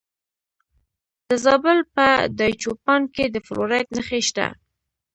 د 1.27 1.29
زابل 1.43 1.79
په 1.95 2.07
دایچوپان 2.37 3.01
کې 3.13 3.25
د 3.29 3.35
فلورایټ 3.45 3.87
نښې 3.95 4.19
شته. 4.27 4.47